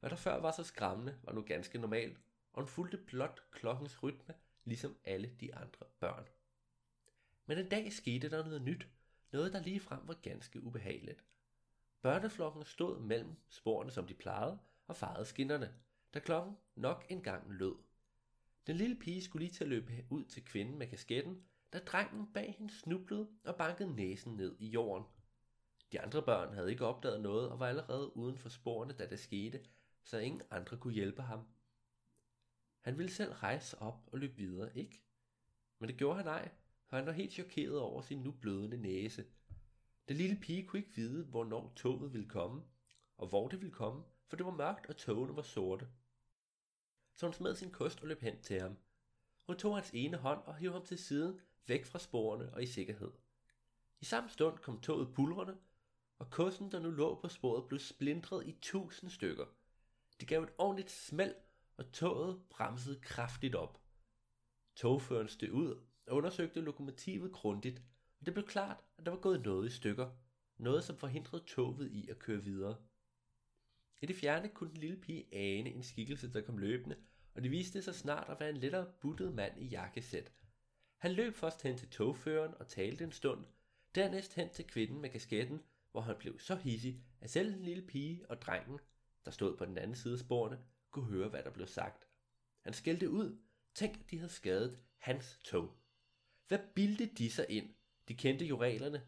Hvad 0.01 0.11
der 0.11 0.17
før 0.17 0.41
var 0.41 0.51
så 0.51 0.65
skræmmende, 0.65 1.19
var 1.23 1.33
nu 1.33 1.43
ganske 1.43 1.79
normalt, 1.79 2.19
og 2.53 2.63
hun 2.63 2.69
fulgte 2.69 2.97
blot 2.97 3.43
klokkens 3.51 4.03
rytme, 4.03 4.35
ligesom 4.65 4.97
alle 5.05 5.37
de 5.41 5.55
andre 5.55 5.87
børn. 6.01 6.25
Men 7.47 7.59
en 7.59 7.69
dag 7.69 7.93
skete 7.93 8.31
der 8.31 8.45
noget 8.45 8.63
nyt, 8.63 8.89
noget 9.33 9.53
der 9.53 9.63
lige 9.63 9.81
frem 9.81 10.01
var 10.05 10.15
ganske 10.15 10.63
ubehageligt. 10.63 11.25
Børneflokken 12.03 12.65
stod 12.65 13.01
mellem 13.01 13.37
sporene, 13.49 13.91
som 13.91 14.07
de 14.07 14.15
plejede, 14.15 14.59
og 14.87 14.97
farede 14.97 15.25
skinnerne, 15.25 15.75
da 16.15 16.19
klokken 16.19 16.57
nok 16.75 17.07
engang 17.09 17.53
lød. 17.53 17.75
Den 18.67 18.77
lille 18.77 18.97
pige 18.97 19.23
skulle 19.23 19.45
lige 19.45 19.55
til 19.55 19.65
at 19.65 19.71
løbe 19.71 19.93
ud 20.11 20.25
til 20.25 20.45
kvinden 20.45 20.79
med 20.79 20.87
kasketten, 20.87 21.43
da 21.73 21.79
drengen 21.79 22.33
bag 22.35 22.55
hende 22.59 22.75
snublede 22.75 23.29
og 23.45 23.57
bankede 23.57 23.95
næsen 23.97 24.37
ned 24.37 24.57
i 24.59 24.67
jorden. 24.69 25.07
De 25.93 26.01
andre 26.01 26.23
børn 26.23 26.55
havde 26.55 26.71
ikke 26.71 26.87
opdaget 26.87 27.21
noget 27.21 27.49
og 27.49 27.61
var 27.61 27.67
allerede 27.67 28.17
uden 28.17 28.39
for 28.39 28.49
sporene, 28.49 28.93
da 28.93 29.07
det 29.07 29.19
skete, 29.19 29.61
så 30.09 30.19
ingen 30.19 30.43
andre 30.51 30.77
kunne 30.77 30.95
hjælpe 30.95 31.23
ham. 31.23 31.47
Han 32.81 32.99
ville 32.99 33.13
selv 33.13 33.33
rejse 33.33 33.79
op 33.79 34.09
og 34.13 34.19
løbe 34.19 34.37
videre, 34.37 34.79
ikke? 34.79 35.03
Men 35.79 35.89
det 35.89 35.97
gjorde 35.97 36.17
han 36.17 36.27
ej, 36.27 36.51
for 36.87 36.97
han 36.97 37.07
var 37.07 37.13
helt 37.13 37.33
chokeret 37.33 37.79
over 37.79 38.03
sin 38.03 38.19
nu 38.19 38.31
blødende 38.31 38.77
næse. 38.77 39.25
Den 40.09 40.17
lille 40.17 40.37
pige 40.37 40.67
kunne 40.67 40.81
ikke 40.81 40.95
vide, 40.95 41.25
hvornår 41.25 41.73
toget 41.77 42.13
ville 42.13 42.29
komme, 42.29 42.63
og 43.17 43.29
hvor 43.29 43.49
det 43.49 43.61
ville 43.61 43.75
komme, 43.75 44.05
for 44.27 44.37
det 44.37 44.47
var 44.47 44.53
mørkt, 44.53 44.87
og 44.87 44.97
togene 44.97 45.37
var 45.37 45.43
sorte. 45.43 45.89
Så 47.15 47.27
hun 47.27 47.33
smed 47.33 47.55
sin 47.55 47.71
kost 47.71 48.01
og 48.01 48.09
løb 48.09 48.21
hen 48.21 48.43
til 48.43 48.61
ham. 48.61 48.77
Hun 49.47 49.57
tog 49.57 49.77
hans 49.77 49.91
ene 49.95 50.17
hånd 50.17 50.41
og 50.47 50.57
hævde 50.57 50.73
ham 50.73 50.87
til 50.87 50.99
siden, 50.99 51.41
væk 51.67 51.87
fra 51.87 51.99
sporene 51.99 52.55
og 52.55 52.63
i 52.63 52.67
sikkerhed. 52.67 53.11
I 54.01 54.05
samme 54.05 54.31
stund 54.31 54.59
kom 54.59 54.81
toget 54.81 55.15
pulrende, 55.15 55.57
og 56.19 56.31
kosten, 56.31 56.73
der 56.73 56.81
nu 56.81 56.91
lå 56.91 57.21
på 57.21 57.29
sporet, 57.29 57.69
blev 57.69 57.79
splintret 57.79 58.47
i 58.47 58.57
tusind 58.63 59.11
stykker. 59.11 59.47
Det 60.21 60.29
gav 60.29 60.43
et 60.43 60.53
ordentligt 60.59 60.91
smæld, 60.91 61.35
og 61.77 61.93
toget 61.93 62.43
bremsede 62.51 63.01
kraftigt 63.01 63.55
op. 63.55 63.83
Togføren 64.75 65.29
steg 65.29 65.53
ud 65.53 65.83
og 66.07 66.17
undersøgte 66.17 66.61
lokomotivet 66.61 67.33
grundigt, 67.33 67.83
og 68.21 68.27
det 68.27 68.35
blev 68.35 68.47
klart, 68.47 68.85
at 68.99 69.07
der 69.07 69.11
var 69.11 69.19
gået 69.19 69.43
noget 69.45 69.67
i 69.67 69.75
stykker. 69.75 70.11
Noget, 70.57 70.85
som 70.85 70.97
forhindrede 70.97 71.45
toget 71.45 71.91
i 71.91 72.09
at 72.09 72.19
køre 72.19 72.43
videre. 72.43 72.77
I 74.01 74.07
det 74.07 74.17
fjerne 74.17 74.49
kunne 74.49 74.71
den 74.71 74.77
lille 74.77 74.97
pige 74.97 75.35
ane 75.35 75.71
en 75.71 75.83
skikkelse, 75.83 76.33
der 76.33 76.41
kom 76.41 76.59
løbende, 76.59 76.97
og 77.35 77.43
det 77.43 77.51
viste 77.51 77.83
sig 77.83 77.95
snart 77.95 78.29
at 78.29 78.41
være 78.41 78.51
en 78.51 78.57
lettere 78.57 78.93
buttet 79.01 79.35
mand 79.35 79.63
i 79.63 79.67
jakkesæt. 79.67 80.33
Han 80.97 81.13
løb 81.13 81.35
først 81.35 81.63
hen 81.63 81.79
til 81.79 81.91
togføreren 81.91 82.55
og 82.55 82.69
talte 82.69 83.05
en 83.05 83.13
stund, 83.13 83.45
dernæst 83.95 84.35
hen 84.35 84.51
til 84.51 84.67
kvinden 84.67 85.01
med 85.01 85.11
kasketten, 85.11 85.63
hvor 85.93 86.01
han 86.01 86.17
blev 86.19 86.39
så 86.39 86.57
hissig, 86.57 87.03
at 87.21 87.31
selv 87.31 87.53
den 87.53 87.63
lille 87.63 87.87
pige 87.87 88.31
og 88.31 88.43
drengen, 88.43 88.81
der 89.29 89.33
stod 89.33 89.57
på 89.57 89.65
den 89.65 89.79
anden 89.79 89.97
side 89.97 90.15
af 90.15 90.19
sporene, 90.19 90.59
kunne 90.91 91.05
høre, 91.05 91.29
hvad 91.29 91.43
der 91.43 91.51
blev 91.51 91.67
sagt. 91.67 92.07
Han 92.61 92.73
skældte 92.73 93.11
ud. 93.11 93.39
Tænk, 93.75 94.01
at 94.01 94.11
de 94.11 94.19
havde 94.19 94.33
skadet 94.33 94.79
hans 94.99 95.39
tog. 95.45 95.77
Hvad 96.49 96.59
bildte 96.75 97.07
de 97.07 97.31
sig 97.31 97.47
ind? 97.49 97.75
De 98.09 98.15
kendte 98.15 98.47
jo 98.47 98.61
reglerne. 98.61 99.03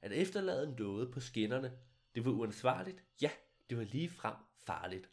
At 0.00 0.12
efterlade 0.12 0.74
noget 0.78 1.12
på 1.12 1.20
skinnerne, 1.20 1.78
det 2.14 2.24
var 2.24 2.30
uansvarligt. 2.30 3.04
Ja, 3.22 3.30
det 3.70 3.78
var 3.78 3.84
lige 3.84 4.10
frem 4.10 4.34
farligt. 4.56 5.10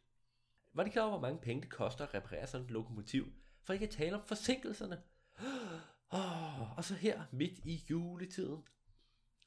Var 0.74 0.84
de 0.84 0.90
klar 0.90 1.04
over, 1.04 1.12
hvor 1.12 1.28
mange 1.28 1.42
penge 1.42 1.62
det 1.62 1.70
koster 1.70 2.06
at 2.06 2.14
reparere 2.14 2.48
sådan 2.48 2.66
et 2.66 2.72
lokomotiv? 2.72 3.34
For 3.64 3.74
ikke 3.74 3.86
at 3.86 3.92
tale 3.92 4.16
om 4.16 4.24
forsinkelserne. 4.26 5.02
Oh, 6.10 6.78
og 6.78 6.84
så 6.84 6.94
her, 6.94 7.24
midt 7.32 7.60
i 7.60 7.86
juletiden. 7.90 8.64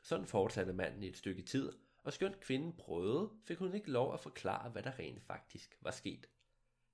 Sådan 0.03 0.27
fortsatte 0.27 0.73
manden 0.73 1.03
i 1.03 1.09
et 1.09 1.17
stykke 1.17 1.43
tid, 1.43 1.73
og 2.03 2.13
skønt 2.13 2.41
kvinden 2.41 2.73
prøvede, 2.73 3.31
fik 3.45 3.59
hun 3.59 3.75
ikke 3.75 3.91
lov 3.91 4.15
at 4.15 4.21
forklare, 4.21 4.71
hvad 4.71 4.83
der 4.83 4.99
rent 4.99 5.23
faktisk 5.23 5.79
var 5.81 5.91
sket. 5.91 6.27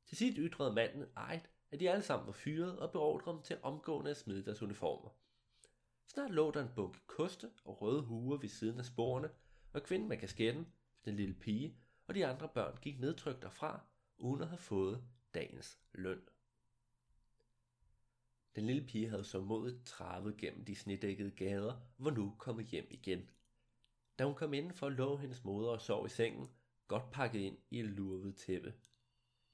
Til 0.06 0.16
sidst 0.16 0.38
ytrede 0.40 0.73
manden 0.73 1.06
ejet, 1.16 1.50
at 1.70 1.80
de 1.80 1.90
alle 1.90 2.02
sammen 2.02 2.26
var 2.26 2.32
fyret 2.32 2.78
og 2.78 2.92
beordrede 2.92 3.37
dem 3.37 3.42
til 3.42 3.58
omgående 3.62 4.11
at 4.11 4.16
smide 4.16 4.44
deres 4.44 4.62
uniformer. 4.62 5.11
Snart 6.06 6.30
lå 6.30 6.50
der 6.50 6.62
en 6.62 6.75
bunke 6.76 7.00
koste 7.06 7.50
og 7.64 7.82
røde 7.82 8.02
huer 8.02 8.37
ved 8.37 8.49
siden 8.49 8.78
af 8.78 8.84
sporene, 8.84 9.30
og 9.73 9.82
kvinden 9.82 10.08
med 10.08 10.16
kasketten, 10.16 10.66
den 11.04 11.16
lille 11.16 11.34
pige 11.34 11.76
og 12.06 12.14
de 12.14 12.26
andre 12.26 12.49
børn 12.49 12.78
gik 12.82 13.00
nedtrykt 13.00 13.42
derfra, 13.42 13.80
uden 14.18 14.42
at 14.42 14.49
have 14.49 14.58
fået 14.58 15.04
dagens 15.34 15.78
løn. 15.92 16.20
Den 18.56 18.66
lille 18.66 18.87
pige 18.87 19.08
havde 19.08 19.25
så 19.25 19.40
modet 19.40 19.82
travet 19.84 20.37
gennem 20.37 20.64
de 20.64 20.76
snedækkede 20.76 21.30
gader 21.30 21.73
og 21.73 22.04
var 22.04 22.11
nu 22.11 22.34
kommet 22.38 22.66
hjem 22.66 22.87
igen. 22.90 23.30
Da 24.18 24.25
hun 24.25 24.35
kom 24.35 24.71
for 24.75 24.88
lå 24.88 25.16
hendes 25.16 25.44
moder 25.44 25.71
og 25.71 25.80
sov 25.80 26.06
i 26.06 26.09
sengen, 26.09 26.50
godt 26.88 27.11
pakket 27.11 27.40
ind 27.40 27.59
i 27.71 27.80
et 27.80 27.87
lurvet 27.87 28.37
tæppe. 28.37 28.75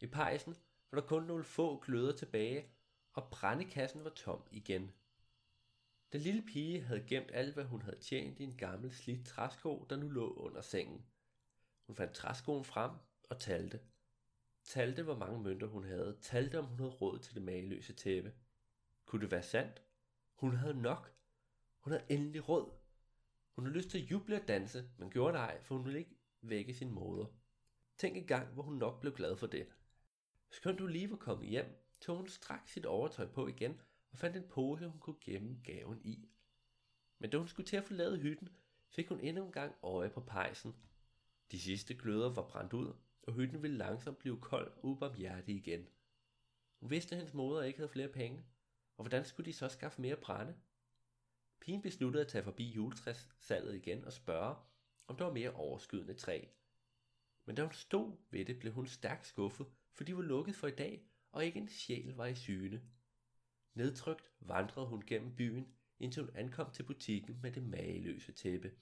I 0.00 0.07
pejsen 0.07 0.57
var 0.90 1.00
der 1.00 1.07
kun 1.07 1.23
nogle 1.23 1.45
få 1.45 1.81
gløder 1.81 2.17
tilbage, 2.17 2.71
og 3.12 3.31
brændekassen 3.31 4.05
var 4.05 4.11
tom 4.11 4.43
igen. 4.50 4.93
Den 6.12 6.21
lille 6.21 6.43
pige 6.43 6.81
havde 6.81 7.07
gemt 7.07 7.31
alt, 7.33 7.55
hvad 7.55 7.64
hun 7.64 7.83
havde 7.83 7.99
tjent 8.00 8.40
i 8.40 8.43
en 8.43 8.57
gammel 8.57 8.93
slidt 8.93 9.26
træsko, 9.26 9.87
der 9.90 9.97
nu 9.97 10.09
lå 10.09 10.33
under 10.33 10.61
sengen. 10.61 11.07
Hun 11.87 11.97
fandt 11.97 12.14
træskoen 12.14 12.64
frem 12.64 12.90
og 13.31 13.38
talte. 13.38 13.81
Talte, 14.64 15.02
hvor 15.02 15.17
mange 15.17 15.43
mønter 15.43 15.67
hun 15.67 15.85
havde. 15.85 16.19
Talte, 16.21 16.59
om 16.59 16.64
hun 16.64 16.79
havde 16.79 16.90
råd 16.90 17.19
til 17.19 17.35
det 17.35 17.43
mageløse 17.43 17.93
tæppe. 17.93 18.35
Kunne 19.05 19.23
det 19.23 19.31
være 19.31 19.43
sandt? 19.43 19.83
Hun 20.35 20.57
havde 20.57 20.83
nok. 20.83 21.14
Hun 21.81 21.93
havde 21.93 22.07
endelig 22.09 22.49
råd. 22.49 22.80
Hun 23.61 23.67
havde 23.67 23.79
lyst 23.79 23.90
til 23.90 23.99
at 23.99 24.11
juble 24.11 24.37
og 24.37 24.49
danse, 24.49 24.90
men 24.99 25.11
gjorde 25.11 25.33
det 25.33 25.40
ej, 25.40 25.62
for 25.62 25.75
hun 25.75 25.85
ville 25.85 25.99
ikke 25.99 26.17
vække 26.43 26.75
sin 26.75 26.90
moder. 26.90 27.26
Tænk 27.99 28.17
en 28.17 28.26
gang, 28.26 28.52
hvor 28.52 28.62
hun 28.62 28.75
nok 28.75 29.00
blev 29.00 29.14
glad 29.14 29.37
for 29.37 29.47
det. 29.47 29.67
Skønt 30.50 30.81
hun 30.81 30.90
lige 30.90 31.11
var 31.11 31.17
kommet 31.17 31.49
hjem, 31.49 31.87
tog 32.00 32.17
hun 32.17 32.29
straks 32.29 32.73
sit 32.73 32.87
overtøj 32.87 33.26
på 33.26 33.49
igen 33.49 33.81
og 34.11 34.19
fandt 34.19 34.37
en 34.37 34.49
pose, 34.49 34.88
hun 34.88 35.00
kunne 35.00 35.17
gemme 35.21 35.61
gaven 35.64 36.00
i. 36.05 36.29
Men 37.19 37.31
da 37.31 37.38
hun 37.38 37.49
skulle 37.49 37.67
til 37.67 37.76
at 37.76 37.85
forlade 37.85 38.19
hytten, 38.19 38.49
fik 38.88 39.09
hun 39.09 39.21
endnu 39.21 39.47
en 39.47 39.52
gang 39.52 39.75
øje 39.83 40.11
på 40.11 40.21
pejsen. 40.21 40.75
De 41.50 41.61
sidste 41.61 41.95
gløder 41.95 42.35
var 42.35 42.49
brændt 42.49 42.73
ud, 42.73 42.93
og 43.23 43.33
hytten 43.33 43.62
ville 43.62 43.76
langsomt 43.76 44.19
blive 44.19 44.40
kold 44.40 44.73
og 44.73 44.85
ubarmhjertig 44.85 45.57
igen. 45.57 45.88
Hun 46.81 46.90
vidste, 46.90 47.14
at 47.14 47.19
hendes 47.19 47.35
moder 47.35 47.62
ikke 47.62 47.79
havde 47.79 47.93
flere 47.93 48.09
penge, 48.09 48.45
og 48.97 49.05
hvordan 49.05 49.25
skulle 49.25 49.47
de 49.47 49.52
så 49.52 49.69
skaffe 49.69 50.02
mere 50.02 50.17
brænde? 50.17 50.55
Pigen 51.61 51.83
besluttede 51.83 52.25
at 52.25 52.29
tage 52.29 52.45
forbi 52.45 52.71
juletræssalget 52.71 53.75
igen 53.75 54.05
og 54.05 54.12
spørge, 54.12 54.57
om 55.07 55.17
der 55.17 55.25
var 55.25 55.33
mere 55.33 55.50
overskydende 55.50 56.14
træ. 56.14 56.45
Men 57.45 57.57
da 57.57 57.62
hun 57.62 57.73
stod 57.73 58.17
ved 58.31 58.45
det, 58.45 58.59
blev 58.59 58.73
hun 58.73 58.87
stærkt 58.87 59.26
skuffet, 59.26 59.67
for 59.93 60.05
de 60.05 60.17
var 60.17 60.23
lukket 60.23 60.57
for 60.57 60.67
i 60.67 60.75
dag, 60.75 61.07
og 61.33 61.45
ikke 61.45 61.59
en 61.59 61.69
sjæl 61.69 62.14
var 62.14 62.26
i 62.26 62.35
syne. 62.35 62.83
Nedtrykt 63.75 64.33
vandrede 64.40 64.87
hun 64.87 65.02
gennem 65.07 65.37
byen, 65.37 65.75
indtil 65.99 66.23
hun 66.23 66.37
ankom 66.37 66.71
til 66.71 66.83
butikken 66.83 67.38
med 67.43 67.52
det 67.52 67.62
mageløse 67.62 68.33
tæppe. 68.33 68.73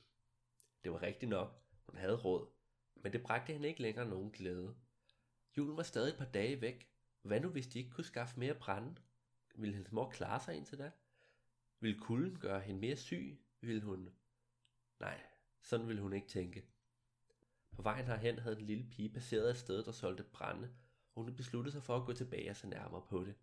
Det 0.85 0.93
var 0.93 1.03
rigtigt 1.03 1.31
nok, 1.31 1.63
hun 1.87 1.97
havde 1.97 2.17
råd, 2.17 2.49
men 2.95 3.13
det 3.13 3.23
bragte 3.23 3.53
hende 3.53 3.69
ikke 3.69 3.83
længere 3.83 4.09
nogen 4.09 4.31
glæde. 4.31 4.77
Julen 5.57 5.77
var 5.77 5.83
stadig 5.83 6.11
et 6.11 6.19
par 6.19 6.25
dage 6.25 6.61
væk. 6.61 6.89
Hvad 7.23 7.41
nu, 7.41 7.49
hvis 7.49 7.67
de 7.67 7.79
ikke 7.79 7.91
kunne 7.91 8.05
skaffe 8.05 8.41
mere 8.41 8.55
brænde? 8.55 8.97
Ville 9.55 9.75
hendes 9.75 9.93
mor 9.93 10.11
klare 10.11 10.41
sig 10.41 10.57
indtil 10.57 10.79
da? 10.79 10.91
Vil 11.81 12.01
kulden 12.01 12.39
gøre 12.39 12.61
hende 12.61 12.81
mere 12.81 12.97
syg? 12.97 13.39
Ville 13.61 13.83
hun... 13.83 14.11
Nej, 15.01 15.21
sådan 15.63 15.89
ville 15.89 16.03
hun 16.03 16.13
ikke 16.13 16.29
tænke. 16.29 16.67
På 17.73 17.83
vejen 17.83 18.07
herhen 18.07 18.39
havde 18.39 18.57
den 18.57 18.67
lille 18.67 18.91
pige 18.91 19.13
passeret 19.13 19.51
et 19.51 19.57
sted, 19.57 19.85
der 19.85 19.93
solgte 19.93 20.23
brænde, 20.23 20.75
og 21.15 21.25
hun 21.25 21.37
besluttede 21.37 21.73
sig 21.73 21.83
for 21.83 21.97
at 21.97 22.07
gå 22.07 22.13
tilbage 22.13 22.51
og 22.51 22.57
se 22.57 22.69
nærmere 22.69 23.07
på 23.09 23.25
det. 23.25 23.35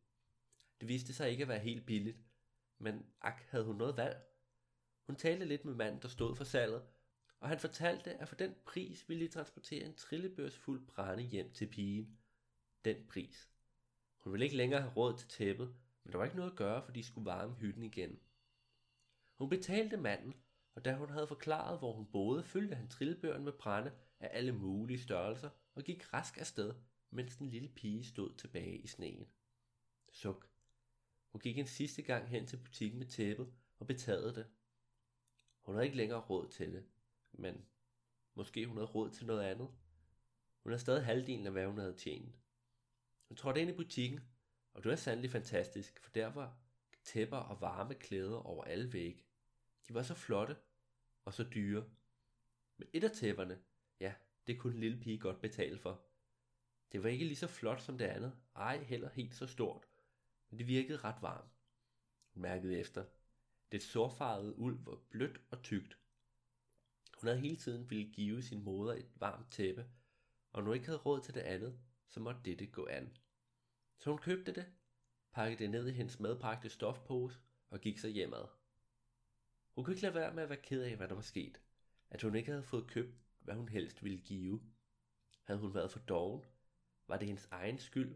Det 0.79 0.87
viste 0.87 1.13
sig 1.13 1.29
ikke 1.29 1.41
at 1.41 1.47
være 1.47 1.59
helt 1.59 1.85
billigt, 1.85 2.17
men 2.77 3.05
ak, 3.21 3.41
havde 3.49 3.65
hun 3.65 3.75
noget 3.75 3.97
valg. 3.97 4.27
Hun 5.07 5.15
talte 5.15 5.45
lidt 5.45 5.65
med 5.65 5.73
manden, 5.73 6.01
der 6.01 6.07
stod 6.07 6.35
for 6.35 6.43
salget, 6.43 6.83
og 7.39 7.49
han 7.49 7.59
fortalte, 7.59 8.13
at 8.13 8.27
for 8.27 8.35
den 8.35 8.55
pris 8.65 9.09
ville 9.09 9.25
de 9.27 9.31
transportere 9.31 9.85
en 9.85 9.95
trillebørs 9.95 10.57
fuld 10.57 10.87
brænde 10.87 11.23
hjem 11.23 11.53
til 11.53 11.67
pigen. 11.67 12.17
Den 12.85 13.05
pris. 13.09 13.49
Hun 14.17 14.33
ville 14.33 14.45
ikke 14.45 14.57
længere 14.57 14.81
have 14.81 14.93
råd 14.93 15.17
til 15.17 15.27
tæppet, 15.27 15.75
men 16.05 16.11
der 16.11 16.17
var 16.17 16.25
ikke 16.25 16.37
noget 16.37 16.51
at 16.51 16.57
gøre, 16.57 16.83
for 16.85 16.91
de 16.91 17.03
skulle 17.03 17.25
varme 17.25 17.53
hytten 17.53 17.83
igen. 17.83 18.19
Hun 19.35 19.49
betalte 19.49 19.97
manden, 19.97 20.33
og 20.75 20.85
da 20.85 20.95
hun 20.95 21.09
havde 21.09 21.27
forklaret, 21.27 21.79
hvor 21.79 21.93
hun 21.93 22.05
boede, 22.05 22.43
fyldte 22.43 22.75
han 22.75 22.87
trillebøren 22.87 23.43
med 23.43 23.53
brænde 23.53 23.91
af 24.19 24.29
alle 24.31 24.51
mulige 24.51 24.99
størrelser 24.99 25.49
og 25.75 25.83
gik 25.83 26.13
rask 26.13 26.37
afsted, 26.37 26.73
mens 27.09 27.35
den 27.35 27.49
lille 27.49 27.69
pige 27.69 28.05
stod 28.05 28.33
tilbage 28.33 28.77
i 28.77 28.87
sneen. 28.87 29.27
Suk. 30.11 30.49
Hun 31.31 31.41
gik 31.41 31.57
en 31.57 31.67
sidste 31.67 32.01
gang 32.01 32.27
hen 32.27 32.47
til 32.47 32.57
butikken 32.57 32.99
med 32.99 33.07
tæppet 33.07 33.53
og 33.79 33.87
betalte 33.87 34.35
det. 34.35 34.47
Hun 35.61 35.75
havde 35.75 35.85
ikke 35.85 35.97
længere 35.97 36.19
råd 36.21 36.47
til 36.47 36.73
det, 36.73 36.85
men 37.31 37.65
måske 38.33 38.65
hun 38.67 38.77
havde 38.77 38.89
råd 38.89 39.09
til 39.09 39.25
noget 39.25 39.43
andet. 39.43 39.67
Hun 40.63 40.71
havde 40.71 40.81
stadig 40.81 41.05
halvdelen 41.05 41.45
af, 41.45 41.51
hvad 41.51 41.65
hun 41.65 41.77
havde 41.77 41.97
tjent. 41.97 42.35
Hun 43.27 43.37
trådte 43.37 43.61
ind 43.61 43.69
i 43.69 43.73
butikken, 43.73 44.19
og 44.75 44.83
du 44.83 44.89
er 44.89 44.95
sandelig 44.95 45.31
fantastisk, 45.31 45.99
for 45.99 46.11
der 46.11 46.27
var 46.27 46.57
tæpper 47.03 47.37
og 47.37 47.61
varme 47.61 47.95
klæder 47.95 48.37
over 48.37 48.63
alle 48.63 48.93
vægge. 48.93 49.23
De 49.87 49.93
var 49.93 50.03
så 50.03 50.13
flotte 50.13 50.55
og 51.25 51.33
så 51.33 51.43
dyre. 51.43 51.85
Men 52.77 52.87
et 52.93 53.03
af 53.03 53.11
tæpperne, 53.11 53.59
ja, 53.99 54.13
det 54.47 54.59
kunne 54.59 54.73
en 54.73 54.79
lille 54.79 54.99
pige 54.99 55.19
godt 55.19 55.41
betale 55.41 55.77
for. 55.77 56.01
Det 56.91 57.03
var 57.03 57.09
ikke 57.09 57.25
lige 57.25 57.35
så 57.35 57.47
flot 57.47 57.81
som 57.81 57.97
det 57.97 58.05
andet, 58.05 58.37
ej 58.55 58.83
heller 58.83 59.09
helt 59.09 59.35
så 59.35 59.47
stort, 59.47 59.87
men 60.49 60.59
det 60.59 60.67
virkede 60.67 60.97
ret 60.97 61.21
varmt. 61.21 61.51
Hun 62.33 62.41
mærkede 62.41 62.79
efter. 62.79 63.05
Det 63.71 63.83
sorfarvede 63.83 64.57
uld 64.57 64.79
var 64.85 64.95
blødt 65.09 65.41
og 65.49 65.63
tykt. 65.63 65.97
Hun 67.21 67.27
havde 67.27 67.39
hele 67.39 67.57
tiden 67.57 67.89
ville 67.89 68.11
give 68.11 68.43
sin 68.43 68.63
moder 68.63 68.93
et 68.93 69.11
varmt 69.15 69.51
tæppe, 69.51 69.85
og 70.51 70.61
når 70.61 70.67
hun 70.67 70.75
ikke 70.75 70.85
havde 70.85 70.99
råd 70.99 71.21
til 71.21 71.33
det 71.33 71.41
andet, 71.41 71.79
så 72.07 72.19
måtte 72.19 72.41
dette 72.45 72.65
gå 72.65 72.87
an. 72.87 73.17
Så 73.97 74.09
hun 74.09 74.19
købte 74.19 74.53
det, 74.53 74.65
pakkede 75.31 75.63
det 75.63 75.69
ned 75.69 75.87
i 75.87 75.91
hendes 75.91 76.19
medbragte 76.19 76.69
stofpose 76.69 77.39
og 77.69 77.81
gik 77.81 77.97
så 77.97 78.07
hjemad. 78.07 78.45
Hun 79.75 79.83
kunne 79.83 79.93
ikke 79.93 80.03
lade 80.03 80.15
være 80.15 80.33
med 80.33 80.43
at 80.43 80.49
være 80.49 80.61
ked 80.61 80.81
af, 80.81 80.95
hvad 80.95 81.07
der 81.07 81.15
var 81.15 81.21
sket. 81.21 81.61
At 82.09 82.21
hun 82.21 82.35
ikke 82.35 82.51
havde 82.51 82.63
fået 82.63 82.87
købt, 82.87 83.15
hvad 83.39 83.55
hun 83.55 83.69
helst 83.69 84.03
ville 84.03 84.17
give. 84.17 84.61
Havde 85.43 85.59
hun 85.59 85.73
været 85.73 85.91
for 85.91 85.99
doven? 85.99 86.45
Var 87.07 87.17
det 87.17 87.27
hendes 87.27 87.47
egen 87.51 87.79
skyld? 87.79 88.15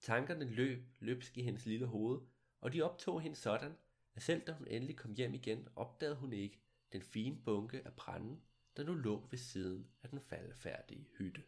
Tankerne 0.00 0.44
løb 0.44 0.84
løbsk 1.00 1.38
i 1.38 1.42
hendes 1.42 1.66
lille 1.66 1.86
hoved, 1.86 2.20
og 2.60 2.72
de 2.72 2.82
optog 2.82 3.20
hende 3.20 3.36
sådan, 3.36 3.76
at 4.14 4.22
selv 4.22 4.46
da 4.46 4.52
hun 4.52 4.66
endelig 4.66 4.96
kom 4.96 5.14
hjem 5.14 5.34
igen, 5.34 5.68
opdagede 5.76 6.16
hun 6.16 6.32
ikke 6.32 6.60
den 6.92 7.02
fine 7.02 7.42
bunke 7.44 7.86
af 7.86 7.92
branden, 7.94 8.42
der 8.76 8.84
nu 8.84 8.94
lå 8.94 9.26
ved 9.30 9.38
siden 9.38 9.90
af 10.02 10.08
den 10.08 10.20
faldfærdige 10.20 11.08
hytte. 11.18 11.42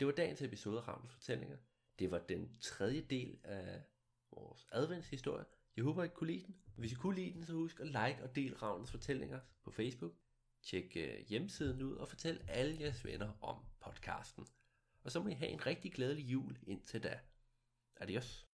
Det 0.00 0.06
var 0.06 0.12
dagens 0.12 0.42
episode 0.42 0.78
af 0.78 0.88
Ravns 0.88 1.12
Fortællinger. 1.12 1.56
Det 1.98 2.10
var 2.10 2.18
den 2.18 2.58
tredje 2.60 3.00
del 3.00 3.38
af 3.44 3.82
vores 4.30 4.66
adventshistorie. 4.72 5.44
Jeg 5.76 5.84
håber, 5.84 6.04
I 6.04 6.08
kunne 6.08 6.32
lide 6.32 6.46
den. 6.46 6.56
Hvis 6.76 6.92
I 6.92 6.94
kunne 6.94 7.14
lide 7.14 7.32
den, 7.32 7.44
så 7.44 7.52
husk 7.52 7.80
at 7.80 7.86
like 7.86 8.18
og 8.22 8.36
del 8.36 8.54
Ravnens 8.54 8.90
Fortællinger 8.90 9.40
på 9.62 9.70
Facebook. 9.70 10.12
Tjek 10.62 10.96
øh, 10.96 11.18
hjemmesiden 11.28 11.82
ud 11.82 11.96
og 11.96 12.08
fortæl 12.08 12.44
alle 12.48 12.80
jeres 12.80 13.04
venner 13.04 13.32
om 13.40 13.64
podcasten. 13.80 14.46
Og 15.02 15.10
så 15.10 15.22
må 15.22 15.28
I 15.28 15.34
have 15.34 15.50
en 15.50 15.66
rigtig 15.66 15.92
glædelig 15.92 16.24
jul 16.24 16.58
indtil 16.66 17.02
da. 17.02 17.20
Adios. 17.96 18.49